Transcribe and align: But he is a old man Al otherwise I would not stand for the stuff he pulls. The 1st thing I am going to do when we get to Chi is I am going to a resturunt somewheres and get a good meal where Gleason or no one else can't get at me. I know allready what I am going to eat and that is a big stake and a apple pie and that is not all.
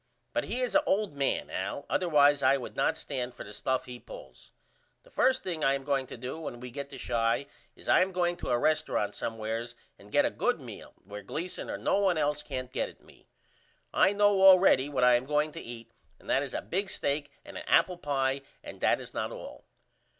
But 0.33 0.45
he 0.45 0.61
is 0.61 0.73
a 0.73 0.83
old 0.85 1.13
man 1.13 1.51
Al 1.51 1.85
otherwise 1.87 2.41
I 2.41 2.57
would 2.57 2.75
not 2.75 2.97
stand 2.97 3.35
for 3.35 3.43
the 3.43 3.53
stuff 3.53 3.85
he 3.85 3.99
pulls. 3.99 4.51
The 5.03 5.11
1st 5.11 5.43
thing 5.43 5.63
I 5.63 5.75
am 5.75 5.83
going 5.83 6.07
to 6.07 6.17
do 6.17 6.39
when 6.39 6.59
we 6.59 6.71
get 6.71 6.89
to 6.89 6.97
Chi 6.97 7.45
is 7.75 7.87
I 7.87 8.01
am 8.01 8.11
going 8.11 8.35
to 8.37 8.49
a 8.49 8.57
resturunt 8.57 9.13
somewheres 9.13 9.75
and 9.99 10.11
get 10.11 10.25
a 10.25 10.31
good 10.31 10.59
meal 10.59 10.95
where 11.03 11.21
Gleason 11.21 11.69
or 11.69 11.77
no 11.77 11.99
one 11.99 12.17
else 12.17 12.41
can't 12.41 12.71
get 12.71 12.89
at 12.89 13.01
me. 13.03 13.27
I 13.93 14.11
know 14.11 14.35
allready 14.41 14.89
what 14.89 15.03
I 15.03 15.13
am 15.13 15.25
going 15.27 15.51
to 15.51 15.61
eat 15.61 15.91
and 16.19 16.27
that 16.27 16.41
is 16.41 16.55
a 16.55 16.63
big 16.63 16.89
stake 16.89 17.29
and 17.45 17.55
a 17.55 17.69
apple 17.69 17.99
pie 17.99 18.41
and 18.63 18.81
that 18.81 18.99
is 18.99 19.13
not 19.13 19.31
all. 19.31 19.65